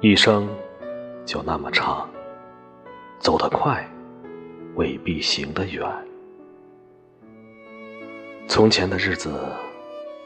[0.00, 0.48] 一生
[1.26, 2.08] 就那么长，
[3.18, 3.84] 走得快
[4.76, 5.84] 未必行得远。
[8.46, 9.52] 从前的日子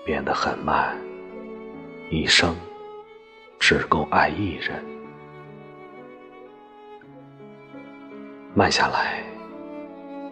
[0.04, 0.95] 变得很慢，
[2.11, 2.54] 一生
[3.58, 4.85] 只够爱一人。
[8.54, 9.25] 慢下来，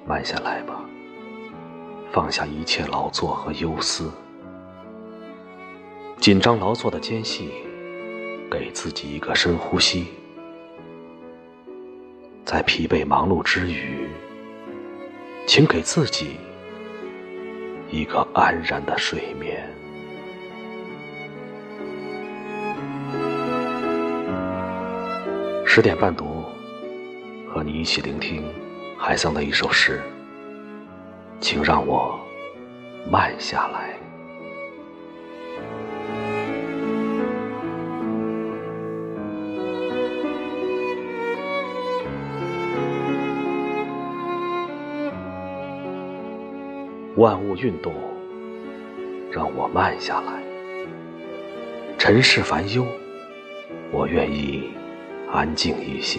[0.06, 0.84] 慢下来吧，
[2.12, 4.12] 放下一切劳作和忧思，
[6.18, 7.69] 紧张劳作的间隙。
[8.50, 10.08] 给自己一个深呼吸，
[12.44, 14.08] 在疲惫忙碌之余，
[15.46, 16.36] 请给自己
[17.90, 19.64] 一个安然的睡眠。
[25.64, 26.44] 十点半读，
[27.48, 28.42] 和你一起聆听
[28.98, 30.00] 海桑的一首诗，
[31.40, 32.18] 请让我
[33.08, 33.96] 慢下来。
[47.20, 47.92] 万物运动，
[49.30, 50.42] 让我慢下来。
[51.98, 52.86] 尘世烦忧，
[53.92, 54.70] 我愿意
[55.30, 56.18] 安静一些。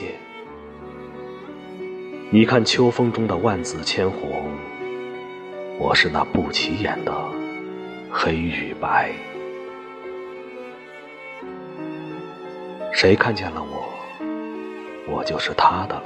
[2.29, 4.43] 你看秋风中的万紫千红，
[5.79, 7.11] 我是那不起眼的
[8.11, 9.11] 黑与白。
[12.93, 13.89] 谁看见了我，
[15.11, 16.03] 我就是他的了。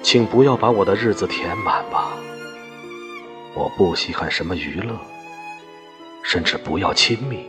[0.00, 2.12] 请不要把我的日子填满吧。
[3.54, 4.96] 我不稀罕什么娱乐，
[6.22, 7.46] 甚至不要亲密。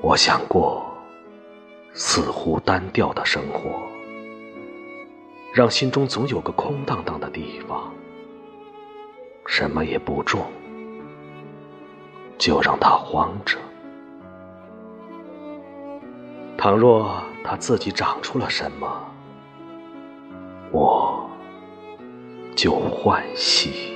[0.00, 0.84] 我想过
[1.92, 3.82] 似乎单调的生活，
[5.52, 7.92] 让心中总有个空荡荡的地方，
[9.46, 10.44] 什么也不种，
[12.38, 13.58] 就让它荒着。
[16.56, 19.04] 倘若它自己长出了什么，
[22.64, 23.93] 就欢喜。